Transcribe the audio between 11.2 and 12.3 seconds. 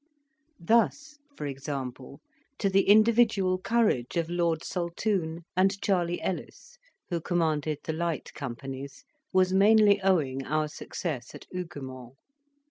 at Huguemont.